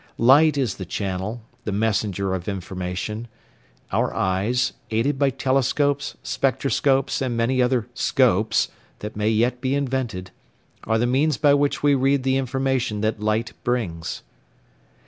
Light 0.17 0.57
is 0.57 0.77
the 0.77 0.85
channel, 0.87 1.43
the 1.63 1.71
messenger 1.71 2.33
of 2.33 2.47
information; 2.47 3.27
our 3.91 4.11
eyes, 4.15 4.73
aided 4.89 5.19
by 5.19 5.29
telescopes, 5.29 6.17
spectroscopes, 6.23 7.21
and 7.21 7.37
many 7.37 7.61
other 7.61 7.87
"scopes" 7.93 8.69
that 8.97 9.15
may 9.15 9.29
yet 9.29 9.61
be 9.61 9.75
invented, 9.75 10.31
are 10.85 10.97
the 10.97 11.05
means 11.05 11.37
by 11.37 11.53
which 11.53 11.83
we 11.83 11.93
read 11.93 12.23
the 12.23 12.37
information 12.37 13.01
that 13.01 13.19
light 13.21 13.53
brings. 13.63 14.23